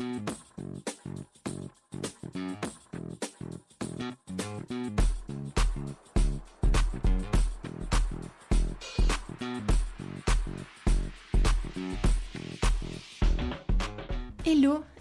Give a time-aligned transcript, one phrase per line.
[0.00, 0.06] Hello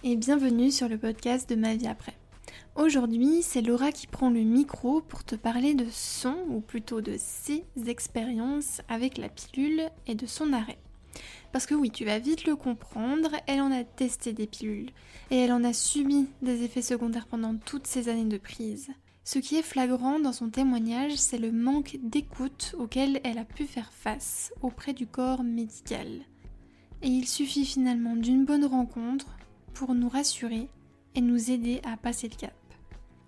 [0.03, 2.13] et bienvenue sur le podcast de Ma vie après.
[2.75, 7.17] Aujourd'hui, c'est Laura qui prend le micro pour te parler de son, ou plutôt de
[7.19, 10.79] ses expériences avec la pilule et de son arrêt.
[11.51, 14.91] Parce que oui, tu vas vite le comprendre, elle en a testé des pilules
[15.31, 18.89] et elle en a subi des effets secondaires pendant toutes ces années de prise.
[19.23, 23.65] Ce qui est flagrant dans son témoignage, c'est le manque d'écoute auquel elle a pu
[23.65, 26.07] faire face auprès du corps médical.
[27.01, 29.35] Et il suffit finalement d'une bonne rencontre
[29.73, 30.69] pour nous rassurer
[31.13, 32.53] et nous aider à passer le cap.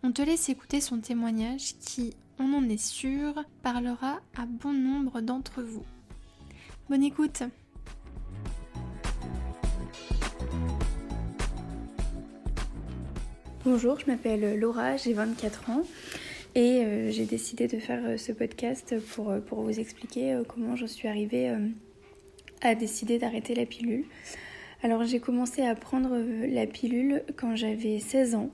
[0.02, 5.20] On te laisse écouter son témoignage qui, on en est sûr, parlera à bon nombre
[5.20, 5.86] d'entre vous.
[6.90, 7.44] Bonne écoute
[13.66, 15.84] Bonjour, je m'appelle Laura, j'ai 24 ans
[16.56, 20.88] et euh, j'ai décidé de faire euh, ce podcast pour, euh, vous expliquer comment j'en
[20.88, 21.54] suis arrivée
[22.62, 24.06] à décider d'arrêter la pilule.
[24.82, 28.50] Alors j'ai commencé à prendre la pilule quand j'avais 16 ans.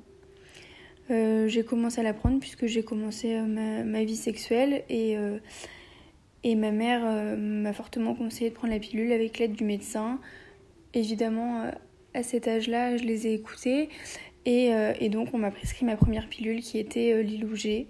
[1.09, 5.17] J'ai commencé à la prendre puisque j'ai commencé ma, vie sexuelle et,
[6.44, 10.20] et ma mère m'a fortement conseillé de prendre la pilule avec l'aide du médecin.
[10.95, 11.70] Évidemment,
[12.16, 13.89] à cet âge-là, je les ai écoutés
[14.45, 17.88] et, et donc on m'a prescrit ma première pilule qui était l'Ilougé.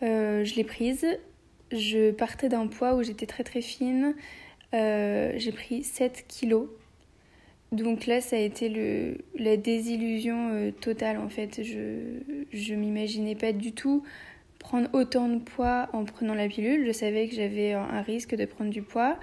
[0.00, 1.06] je l'ai prise.
[1.72, 4.14] Je partais d'un poids où j'étais très très fine.
[4.72, 6.68] j'ai pris 7 kilos
[7.74, 11.60] donc là, ça a été la désillusion euh, totale en fait.
[11.64, 14.04] Je ne m'imaginais pas du tout
[14.60, 16.86] prendre autant de poids en prenant la pilule.
[16.86, 19.18] Je savais que j'avais un risque de prendre du poids,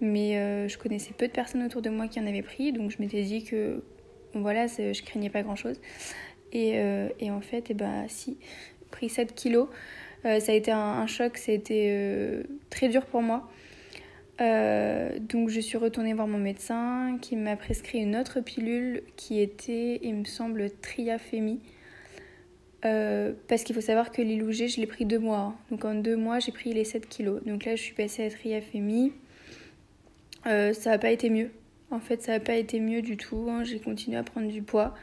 [0.00, 2.90] mais euh, je connaissais peu de personnes autour de moi qui en avaient pris, donc
[2.90, 3.82] je m'étais dit que
[4.34, 5.80] voilà, je craignais pas grand chose.
[6.52, 8.38] Et, euh, et en fait, eh ben, si,
[8.90, 9.68] pris 7 kilos.
[10.24, 13.50] ça a été un, un choc, ça a été très dur pour moi.
[14.40, 19.40] Euh, donc je suis retournée voir mon médecin qui m'a prescrit une autre pilule qui
[19.40, 21.60] était, il me semble, triaphémie.
[22.84, 25.54] Euh, parce qu'il faut savoir que l'ilougé, je l'ai pris deux mois.
[25.70, 27.42] Donc en deux mois, j'ai pris les 7 kilos.
[27.44, 29.12] Donc là, je suis passée à triaphémie.
[30.46, 31.50] Euh, ça n'a pas été mieux.
[31.92, 33.46] En fait, ça n'a pas été mieux du tout.
[33.48, 33.64] Hein.
[33.64, 34.94] J'ai continué à prendre du poids.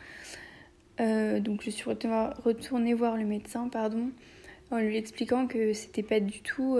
[0.99, 4.09] donc je suis retournée voir le médecin, pardon,
[4.71, 6.77] en lui expliquant que c'était pas du tout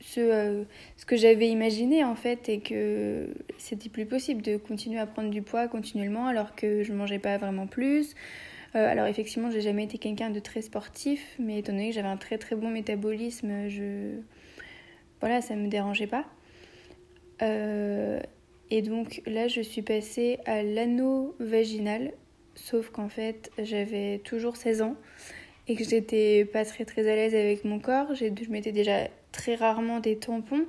[0.00, 0.64] ce, euh,
[0.96, 3.28] ce que j'avais imaginé en fait et que
[3.58, 7.36] c'était plus possible de continuer à prendre du poids continuellement alors que je mangeais pas
[7.38, 8.14] vraiment plus.
[8.74, 12.08] Euh, alors effectivement, j'ai jamais été quelqu'un de très sportif, mais étant donné que j'avais
[12.08, 14.18] un très très bon métabolisme, je
[15.20, 16.24] voilà, ça me dérangeait pas.
[17.42, 18.20] Euh,
[18.70, 22.12] et donc là, je suis passée à l'anneau vaginal,
[22.54, 24.96] sauf qu'en fait, j'avais toujours 16 ans
[25.68, 28.14] et que j'étais pas très très à l'aise avec mon corps.
[28.14, 30.66] Je m'étais déjà très rarement des tampons.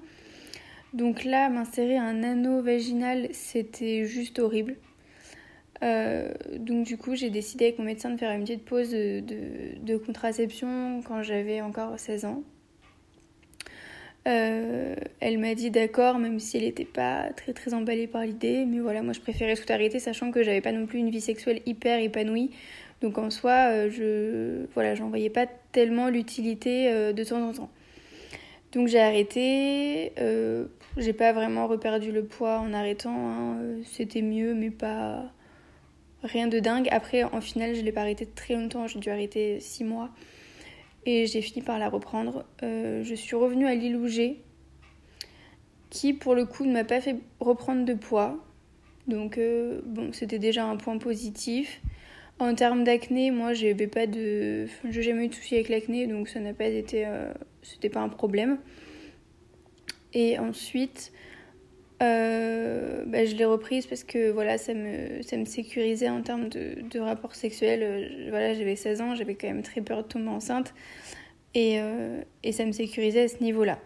[0.94, 4.75] Donc là, m'insérer un anneau vaginal, c'était juste horrible.
[5.84, 9.97] Euh, donc du coup, j'ai décidé avec mon médecin de faire une petite pause de,
[10.06, 12.44] contraception quand j'avais encore 16 ans.
[14.30, 18.66] Euh, elle m'a dit d'accord, même si elle n'était pas très très emballée par l'idée,
[18.66, 21.22] mais voilà, moi je préférais tout arrêter, sachant que j'avais pas non plus une vie
[21.22, 22.52] sexuelle hyper épanouie.
[23.02, 27.70] Donc en soi, euh, je voilà, j'en voyais pas tellement l'utilité de temps en temps.
[28.72, 30.14] Donc j'ai arrêté.
[30.20, 30.66] Euh,
[30.98, 33.16] j'ai pas vraiment reperdu le poids en arrêtant.
[33.16, 33.58] Hein.
[33.84, 35.24] C'était mieux, mais pas
[36.24, 36.88] rien de dingue.
[36.92, 38.88] Après, en finale, je l'ai pas arrêté très longtemps.
[38.88, 40.10] J'ai dû arrêter 6 mois.
[41.06, 42.46] Et j'ai fini par la reprendre.
[42.64, 44.42] Euh, je suis revenue à l'Ilougé,
[45.90, 48.38] qui pour le coup ne m'a pas fait reprendre de poids.
[49.08, 51.82] Donc euh, bon, c'était déjà un point positif.
[52.40, 56.30] En termes d'acné, moi, j'avais pas de, j'ai jamais eu de soucis avec l'acné, donc
[56.30, 57.34] ça n'a pas été, euh,
[57.64, 58.60] c'était pas un problème.
[60.14, 61.12] Et ensuite,
[62.01, 66.50] euh, bah, je l'ai reprise parce que voilà, ça me, ça me sécurisait en termes
[66.50, 67.80] de, de rapport sexuel.
[67.84, 70.74] Euh, voilà, j'avais 16 ans, j'avais quand même très peur de tomber enceinte,
[71.56, 71.80] et,
[72.44, 73.80] et ça me sécurisait à ce niveau-là.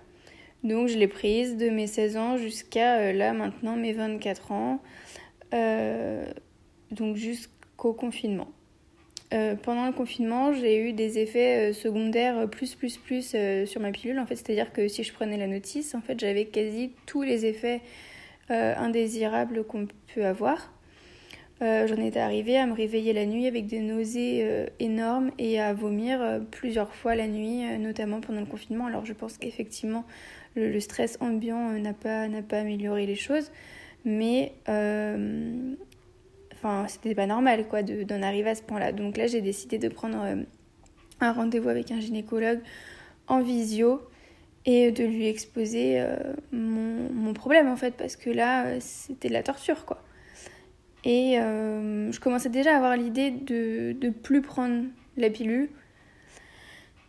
[0.63, 4.79] Donc je l'ai prise de mes 16 ans jusqu'à là maintenant mes 24 ans.
[6.91, 7.53] donc jusqu'à
[7.91, 8.47] confinement.
[9.33, 13.81] Euh, pendant le confinement, j'ai eu des effets euh, secondaires plus plus plus euh, sur
[13.81, 14.19] ma pilule.
[14.19, 17.45] En fait, c'est-à-dire que si je prenais la notice, en fait, j'avais quasi tous les
[17.45, 17.81] effets
[18.49, 20.71] indésirables qu'on peut avoir.
[21.61, 26.41] J'en étais arrivée à me réveiller la nuit avec des nausées énormes et à vomir
[26.51, 28.85] plusieurs fois la nuit, notamment pendant le confinement.
[28.85, 30.03] Alors, je pense qu'effectivement,
[30.55, 33.49] le, le, stress ambiant n'a pas n'a pas amélioré les choses,
[34.03, 34.51] mais
[36.63, 38.91] enfin, c'était pas normal quoi d'en arriver à ce point-là.
[38.91, 40.17] Donc là, j'ai décidé de prendre
[41.19, 42.59] un rendez-vous avec un gynécologue
[43.27, 44.01] en visio
[44.65, 46.01] et de lui exposer
[46.51, 50.01] mon, mon, problème en fait parce que là c'était de la torture quoi.
[51.03, 54.85] Et je commençais déjà à avoir l'idée de ne plus prendre
[55.17, 55.69] la pilule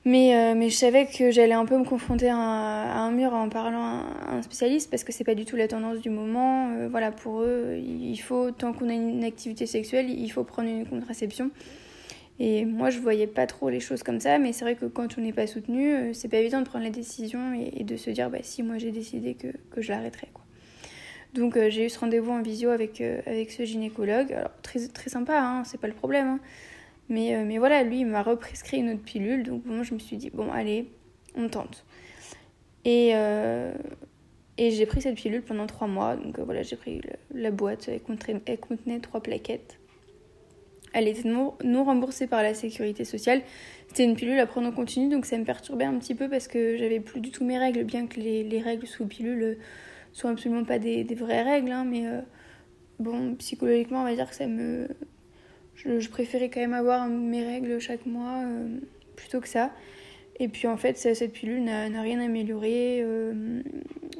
[0.06, 3.48] mais, euh, mais je savais que j'allais un peu me confronter à un, mur en
[3.48, 6.70] parlant à un spécialiste parce que c'est pas du tout la tendance du moment.
[6.72, 10.68] Euh, voilà, pour eux, il faut, tant qu'on a une activité sexuelle, il faut prendre
[10.68, 11.50] une contraception.
[12.38, 15.16] Et moi, je voyais pas trop les choses comme ça, mais c'est vrai que quand
[15.16, 18.10] on n'est pas soutenu, euh, c'est pas évident de prendre la décision et, de se
[18.10, 20.28] dire, bah si, moi j'ai décidé que, que je l'arrêterai.
[21.32, 24.32] Donc j'ai eu ce rendez-vous en visio avec, avec ce gynécologue.
[24.32, 26.26] Alors, très, très sympa, hein, c'est pas le problème.
[26.26, 26.40] Hein.
[27.08, 29.42] Mais, euh, mais voilà, lui, il m'a represcrit une autre pilule.
[29.42, 30.90] Donc moi, je me suis dit, bon, allez,
[31.36, 31.84] on tente.
[32.84, 33.72] Et, euh,
[34.58, 36.16] et j'ai pris cette pilule pendant trois mois.
[36.16, 37.00] Donc euh, voilà, j'ai pris
[37.32, 39.78] la, boîte, elle contenait, trois plaquettes.
[40.92, 43.42] Elle était non, non remboursée par la sécurité sociale.
[43.88, 46.46] C'était une pilule à prendre en continu, donc ça me perturbait un petit peu parce
[46.46, 49.58] que j'avais plus du tout mes règles, bien que les, les règles sous pilule
[50.12, 51.72] soient absolument pas des, des vraies règles.
[51.72, 52.04] Hein, mais
[53.00, 54.88] bon, psychologiquement, on va dire que ça me,
[55.76, 58.78] je, préférais quand même avoir mes règles chaque mois euh,
[59.16, 59.70] plutôt que ça.
[60.40, 63.00] Et puis en fait, cette pilule n'a rien amélioré.
[63.02, 63.60] Euh,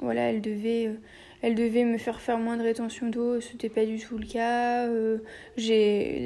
[0.00, 0.94] voilà, elle devait, euh,
[1.42, 4.26] elle devait me faire faire moins de rétention d'eau, ce n'était pas du tout le
[4.26, 4.86] cas.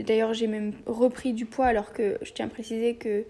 [0.04, 3.24] D'ailleurs, j'ai même repris du poids alors que je tiens à préciser que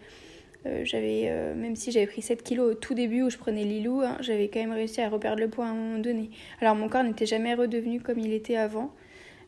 [0.83, 4.19] j'avais, même si j'avais pris 7 kilos au tout début où je prenais Lilou, hein,
[4.21, 6.31] j'avais quand même réussi à reperdre le poids à un moment donné.
[6.61, 8.93] Alors mon corps n'était jamais redevenu comme il était avant,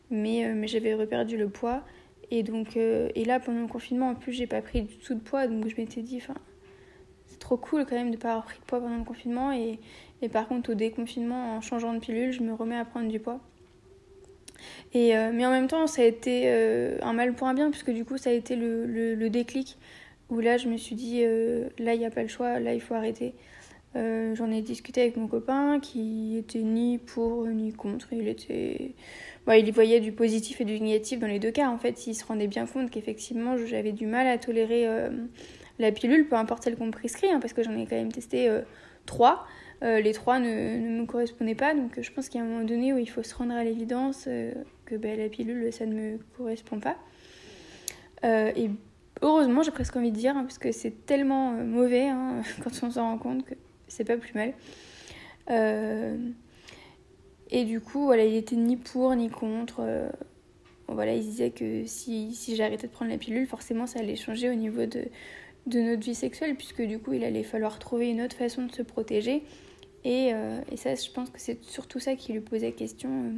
[0.09, 1.83] mais, mais j'avais reperdu le poids.
[2.31, 5.13] Et donc, euh, et là, pendant le confinement, en plus, j'ai pas pris du tout
[5.13, 5.47] de poids.
[5.47, 6.35] Donc, je m'étais dit, enfin,
[7.27, 9.51] c'est trop cool quand même de pas avoir pris de poids pendant le confinement.
[9.51, 9.79] Et,
[10.29, 13.41] par contre, au déconfinement, en changeant de pilule, je me remets à prendre du poids.
[14.93, 17.69] Et, euh, mais en même temps, ça a été euh, un mal pour un bien,
[17.69, 19.77] puisque du coup, ça a été le, le, le déclic
[20.29, 21.23] où là, je me suis dit,
[21.77, 23.33] là, il n'y a pas le choix, là, il faut arrêter.
[23.93, 28.13] J'en ai discuté avec mon copain qui était ni pour ni contre.
[28.13, 28.95] Il était
[29.47, 31.69] il y voyait du positif et du négatif dans les deux cas.
[31.69, 35.09] En fait, il se rendait bien compte qu'effectivement, j'avais du mal à tolérer euh,
[35.79, 38.47] la pilule, peu importe celle qu'on prescrit, hein, parce que j'en ai quand même testé
[38.49, 38.61] euh,
[39.05, 39.45] trois.
[39.83, 42.63] Euh, les trois ne, me correspondaient pas, donc je pense qu'il y a un moment
[42.63, 44.29] donné où il faut se rendre à l'évidence
[44.85, 46.97] que ben, la pilule, ça ne me correspond pas.
[48.23, 48.69] et
[49.23, 52.91] heureusement, j'ai presque envie de dire, hein, parce que c'est tellement mauvais hein, quand on
[52.91, 53.55] s'en rend compte que
[53.91, 54.53] c'est pas plus mal.
[57.51, 59.81] Et du coup, voilà, il était ni pour ni contre.
[59.81, 60.09] Euh,
[60.87, 64.49] voilà, il disait que si, si j'arrêtais de prendre la pilule, forcément ça allait changer
[64.49, 65.05] au niveau de,
[65.67, 68.71] de notre vie sexuelle, puisque du coup il allait falloir trouver une autre façon de
[68.71, 69.43] se protéger.
[70.03, 73.31] Et, euh, et ça, je pense que c'est surtout ça qui lui posait question, euh,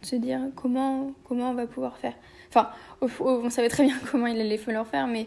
[0.00, 2.14] de se dire comment, comment on va pouvoir faire.
[2.48, 2.70] Enfin,
[3.20, 5.26] on savait très bien comment il allait falloir faire, mais,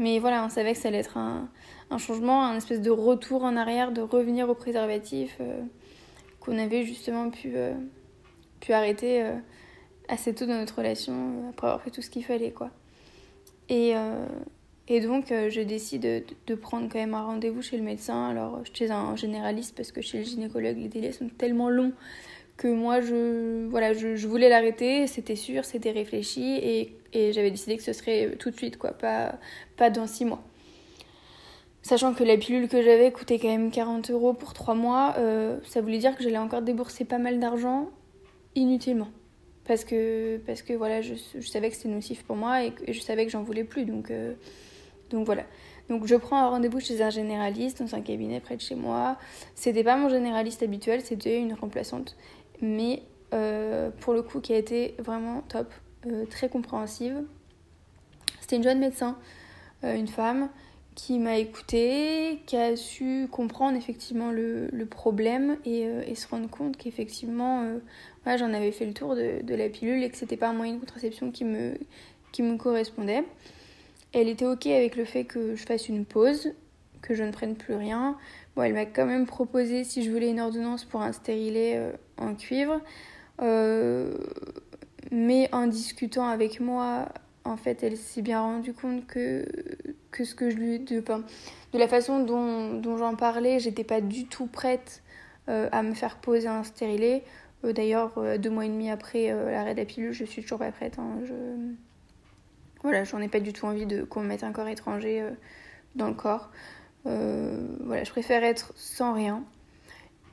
[0.00, 1.50] mais voilà, on savait que ça allait être un,
[1.98, 5.38] changement, un espèce de retour en arrière, de revenir au préservatif
[6.40, 7.74] qu'on avait justement pu, euh,
[8.60, 9.34] pu arrêter euh,
[10.08, 12.70] assez tôt dans notre relation euh, après avoir fait tout ce qu'il fallait quoi.
[13.68, 13.92] Et,
[14.88, 18.62] et donc je décide de, de, prendre quand même un rendez-vous chez le médecin, alors
[18.72, 21.92] chez un généraliste parce que chez le gynécologue les délais sont tellement longs
[22.60, 27.50] que moi je, voilà, je, je voulais l'arrêter, c'était sûr, c'était réfléchi et, et j'avais
[27.50, 29.36] décidé que ce serait tout de suite quoi, pas,
[29.78, 30.42] pas dans six mois.
[31.80, 35.58] Sachant que la pilule que j'avais coûtait quand même 40 euros pour 3 mois, euh,
[35.64, 37.88] ça voulait dire que j'allais encore débourser pas mal d'argent
[38.54, 39.08] inutilement.
[39.64, 43.24] Parce que, parce que voilà, je, savais que c'était nocif pour moi et, je savais
[43.24, 43.86] que j'en voulais plus.
[43.86, 44.34] Donc, euh,
[45.08, 45.44] donc voilà.
[45.88, 49.16] Donc je prends un rendez-vous chez un généraliste dans un cabinet près de chez moi.
[49.54, 52.16] C'était pas mon généraliste habituel, c'était une remplaçante.
[52.60, 53.02] Mais
[53.32, 55.72] euh, pour le coup, qui a été vraiment top,
[56.30, 57.22] très compréhensive.
[58.40, 59.16] C'était une jeune médecin,
[59.82, 60.48] une femme
[60.94, 66.76] qui m'a écouté, qui a su comprendre effectivement le, problème et, euh, se rendre compte
[66.76, 67.78] qu'effectivement euh,
[68.36, 70.74] j'en avais fait le tour de, de, la pilule et que c'était pas un moyen
[70.74, 71.74] de contraception qui me,
[72.32, 73.24] qui me correspondait.
[74.12, 76.52] Elle était ok avec le fait que je fasse une pause,
[77.02, 78.18] que je ne prenne plus rien.
[78.56, 81.92] Bon, elle m'a quand même proposé si je voulais une ordonnance pour un stérilet euh,
[82.16, 82.80] en cuivre.
[85.10, 87.08] mais en discutant avec moi,
[87.44, 89.44] en fait, elle s'est bien rendue compte que,
[90.10, 90.78] que ce que je lui.
[90.80, 95.02] De, de la façon dont, dont j'en parlais, j'étais pas du tout prête
[95.48, 97.24] euh, à me faire poser un stérilet.
[97.64, 100.58] Euh, d'ailleurs, euh, deux mois et demi après l'arrêt de la pilule, je suis toujours
[100.58, 100.98] pas prête.
[100.98, 101.18] Hein.
[101.24, 101.34] Je...
[102.82, 105.22] Voilà, j'en ai pas du tout envie de qu'on me mette un corps étranger
[105.96, 106.50] dans le corps.
[107.04, 109.44] Voilà, je préfère être sans rien.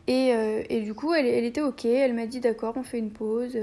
[0.07, 0.29] Et,
[0.69, 1.83] et, du coup, elle, était ok.
[1.85, 3.57] Elle m'a dit d'accord, on fait une pause.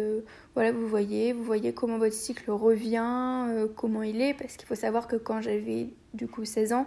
[0.54, 4.34] voilà, vous voyez, vous voyez comment votre cycle revient, comment il est.
[4.34, 6.86] Parce qu'il faut savoir que quand j'avais du coup 16 ans,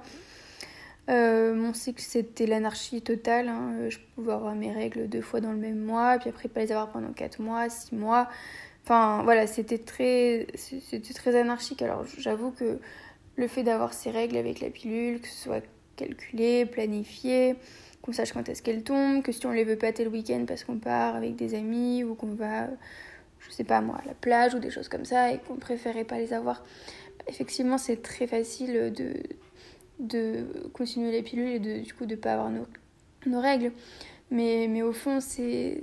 [1.08, 3.50] mon cycle c'était l'anarchie totale.
[3.50, 3.90] Hein.
[3.90, 6.72] Je pouvais avoir mes règles deux fois dans le même mois, puis après pas les
[6.72, 8.28] avoir pendant 4 mois, 6 mois.
[8.84, 11.82] Enfin voilà, c'était très, c'était très anarchique.
[11.82, 12.80] Alors j'avoue que
[13.36, 15.64] le fait d'avoir ces règles avec la pilule, que ce soit
[15.98, 17.56] calculé, planifié,
[18.02, 20.64] qu'on sache quand est-ce qu'elle tombe, que si on les veut pas le week-end parce
[20.64, 22.68] qu'on part avec des amis ou qu'on va,
[23.40, 26.06] je sais pas moi, à la plage ou des choses comme ça et qu'on préférait
[26.06, 26.64] pas les avoir.
[27.28, 29.14] Effectivement, c'est très facile de,
[30.00, 32.66] de continuer les pilules et de, du coup de pas avoir nos,
[33.26, 33.72] nos règles.
[34.30, 35.82] Mais, mais au fond, c'est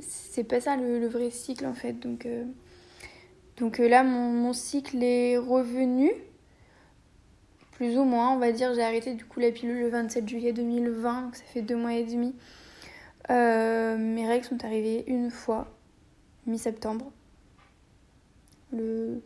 [0.49, 1.95] pas ça le, vrai cycle en fait.
[1.95, 2.45] Donc, euh,
[3.57, 6.11] donc euh, là, mon, cycle est revenu,
[7.75, 8.75] plus ou moins, on va dire.
[8.75, 11.95] J'ai arrêté du coup la pilule le 27 juillet 2020, donc ça fait deux mois
[11.95, 12.35] et demi.
[13.31, 15.67] Euh, mes règles sont arrivées une fois,
[16.47, 17.11] mi-septembre,
[18.73, 19.23] le,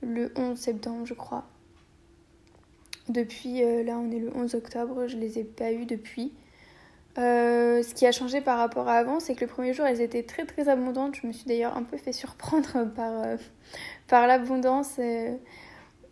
[0.00, 1.44] le 11 septembre, je crois.
[3.08, 6.32] Depuis, euh, là, on est le 11 octobre, je les ai pas eues depuis.
[7.18, 10.00] Euh, ce qui a changé par rapport à avant, c'est que le premier jour, elles
[10.00, 11.16] étaient très très abondantes.
[11.16, 13.24] Je me suis d'ailleurs un peu fait surprendre par,
[14.06, 14.98] par l'abondance.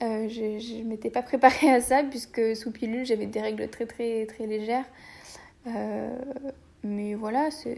[0.02, 3.86] Euh, je ne m'étais pas préparée à ça, puisque sous pilule, j'avais des règles très
[3.86, 4.86] très très légères.
[6.82, 7.68] mais voilà, ça,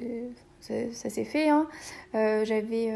[0.61, 1.49] s'est fait.
[1.49, 1.69] Hein.
[2.13, 2.93] j'avais,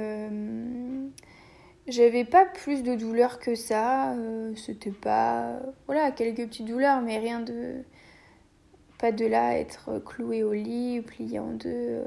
[1.88, 4.14] j'avais pas plus de douleurs que ça.
[4.54, 5.60] C'était pas.
[5.86, 7.82] Voilà, quelques petites douleurs, mais rien de
[8.98, 11.68] pas de là être cloué au lit, plié en deux.
[11.68, 12.04] Euh,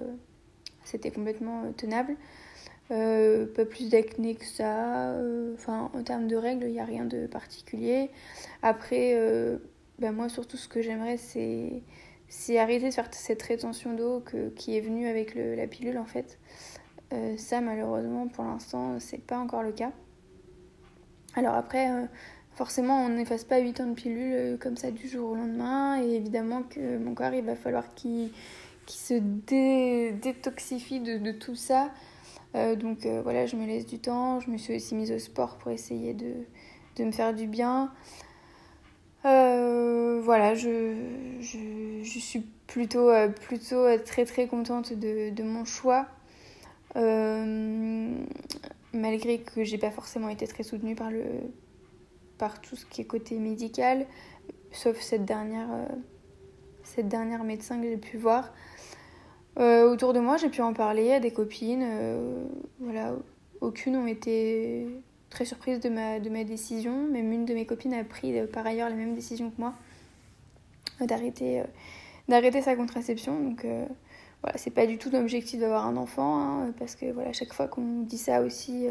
[0.84, 2.16] c'était complètement euh, tenable.
[2.92, 5.16] Euh, pas plus d'acné que ça.
[5.54, 8.10] Enfin, en termes de règles, il n'y a rien de particulier.
[8.64, 9.16] Après,
[10.00, 11.84] ben moi, surtout, ce que j'aimerais, c'est,
[12.30, 15.98] c'est arrêter de faire cette rétention d'eau que, qui est venue avec le, la pilule,
[15.98, 16.40] en fait.
[17.38, 19.92] ça, malheureusement, pour l'instant, c'est pas encore le cas.
[21.36, 21.88] Alors après,
[22.60, 26.04] forcément, on n'efface pas 8 ans de pilule euh, comme ça du jour au lendemain.
[26.04, 28.32] Et évidemment que mon corps, il va falloir qu'il
[28.86, 31.90] se détoxifie de, tout ça.
[32.56, 34.40] Euh, donc euh, voilà, je me laisse du temps.
[34.40, 36.34] Je me suis aussi mise au sport pour essayer de,
[37.04, 37.92] me faire du bien.
[39.24, 40.96] voilà, je,
[41.42, 43.10] je, suis plutôt,
[43.42, 46.08] plutôt très très contente de, de mon choix.
[48.94, 51.24] malgré que j'ai pas forcément été très soutenue par le,
[52.40, 54.08] par tout ce qui est côté médical,
[54.72, 55.86] sauf cette dernière, euh,
[56.84, 58.52] cette dernière médecin que j'ai pu voir.
[59.60, 61.84] Euh, autour de moi, j'ai pu en parler à des copines.
[61.84, 62.46] Euh,
[62.80, 63.14] voilà,
[63.62, 64.88] aucune ont été
[65.30, 67.08] très surprises de ma, de ma décision.
[67.08, 69.74] Même une de mes copines a pris par ailleurs la même décision que moi
[71.02, 71.64] d'arrêter
[72.28, 73.40] d'arrêter sa contraception.
[73.40, 73.66] Donc
[74.42, 77.68] voilà, c'est pas du tout l'objectif d'avoir un enfant, hein, parce que voilà, chaque fois
[77.68, 78.88] qu'on dit ça aussi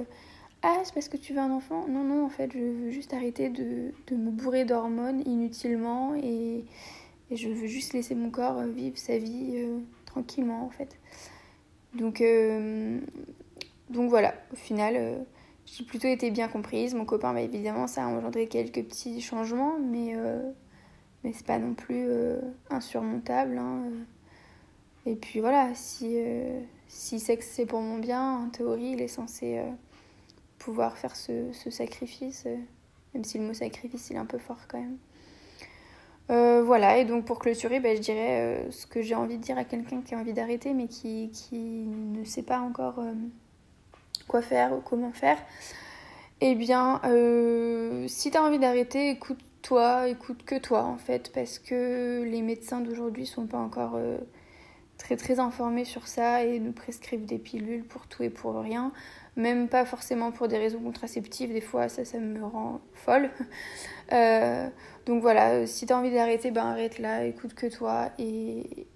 [0.62, 1.86] ah, c'est parce que tu veux un enfant?
[1.88, 6.64] Non, non, en fait, je veux juste arrêter de, me bourrer d'hormones inutilement et,
[7.30, 9.78] je veux juste laisser mon corps vivre sa vie euh,
[10.22, 10.98] tranquillement, en fait.
[11.94, 13.00] Donc, euh,
[13.90, 15.18] donc voilà, au final, euh,
[15.66, 16.94] j'ai plutôt été bien comprise.
[16.94, 20.14] Mon copain, bah, évidemment, ça a engendré quelques petits changements, mais,
[21.24, 22.08] mais c'est pas non plus
[22.70, 23.58] insurmontable.
[23.58, 23.84] Hein.
[25.06, 26.18] Et puis voilà, si,
[26.88, 29.62] si c'est que c'est pour mon bien, en théorie, il est censé
[30.58, 32.56] pouvoir faire ce, sacrifice, euh,
[33.14, 34.98] même si le mot sacrifice il est un peu fort quand même.
[36.30, 39.42] Euh, voilà, et donc pour clôturer, ben, je dirais euh, ce que j'ai envie de
[39.42, 43.02] dire à quelqu'un qui a envie d'arrêter mais qui, ne sait pas encore
[44.26, 45.38] quoi faire ou comment faire.
[46.40, 47.00] Eh bien,
[48.06, 52.80] si tu as envie d'arrêter, écoute-toi, écoute que toi en fait, parce que les médecins
[52.80, 53.98] d'aujourd'hui sont pas encore
[54.98, 58.92] très informés sur ça et nous prescrivent des pilules pour tout et pour rien
[59.38, 63.30] même pas forcément pour des raisons contraceptives, des fois ça, ça me rend folle.
[64.10, 64.66] Euh,
[65.04, 68.86] donc voilà, si t'as envie d'arrêter, ben arrête là, écoute que toi et,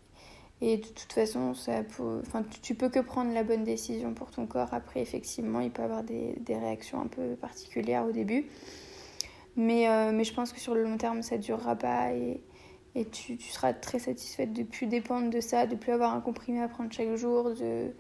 [0.62, 1.82] de toute façon, ça
[2.26, 4.72] enfin, tu peux que prendre la bonne décision pour ton corps.
[4.72, 8.46] Après, effectivement, il peut avoir des, des réactions un peu particulières au début.
[9.56, 12.40] Mais, euh, mais je pense que sur le long terme, ça durera pas et,
[12.94, 16.62] et tu, seras très satisfaite de plus dépendre de ça, de plus avoir un comprimé
[16.62, 17.92] à prendre chaque jour, de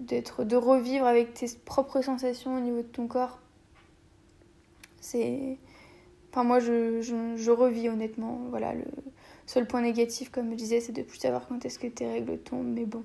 [0.00, 3.38] d'être de revivre avec tes propres sensations au niveau de ton corps.
[5.00, 5.58] C'est
[6.30, 8.40] enfin moi je, je, revis honnêtement.
[8.50, 8.84] Voilà le
[9.46, 12.38] seul point négatif comme je disais c'est de plus savoir quand est-ce que tes règles
[12.38, 13.04] tombent mais bon.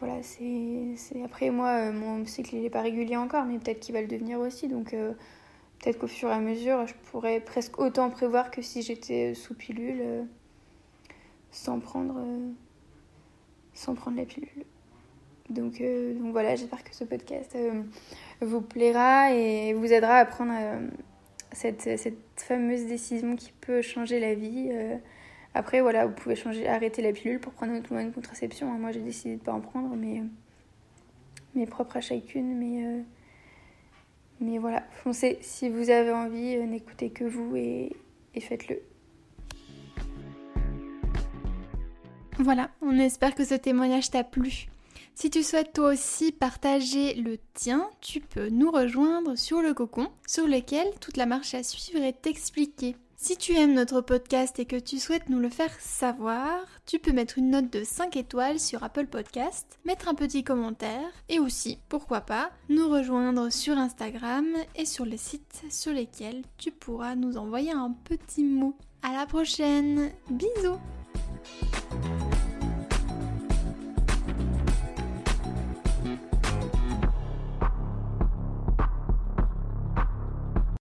[0.00, 3.94] Voilà c'est après moi euh, mon cycle il est pas régulier encore mais peut-être qu'il
[3.94, 4.68] va le devenir aussi.
[4.68, 5.12] Donc euh,
[5.78, 9.54] peut-être qu'au fur et à mesure je pourrais presque autant prévoir que si j'étais sous
[9.54, 10.24] pilule euh,
[11.52, 12.20] sans prendre
[13.72, 14.64] sans prendre la pilule.
[15.50, 17.56] Donc, donc voilà, j'espère que ce podcast
[18.40, 20.52] vous plaira et vous aidera à prendre
[21.52, 24.70] cette, cette, fameuse décision qui peut changer la vie.
[25.54, 28.66] Après, voilà, vous pouvez changer, arrêter la pilule pour prendre autre moyen de contraception.
[28.78, 30.22] Moi, j'ai décidé de ne pas en prendre, mais,
[31.54, 32.56] mais propre à chacune.
[32.58, 33.04] Mais,
[34.40, 35.38] mais voilà, foncez.
[35.40, 37.96] Si vous avez envie, n'écoutez que vous et
[38.38, 38.80] faites-le.
[42.38, 44.68] Voilà, on espère que ce témoignage t'a plu.
[45.20, 50.06] Si tu souhaites toi aussi partager le tien, tu peux nous rejoindre sur le cocon,
[50.28, 52.94] sur lequel toute la marche à suivre est expliquée.
[53.16, 57.10] Si tu aimes notre podcast et que tu souhaites nous le faire savoir, tu peux
[57.10, 61.80] mettre une note de 5 étoiles sur Apple Podcast, mettre un petit commentaire et aussi,
[61.88, 64.46] pourquoi pas, nous rejoindre sur Instagram
[64.76, 68.76] et sur les sites sur lesquels tu pourras nous envoyer un petit mot.
[69.02, 70.78] À la prochaine, bisous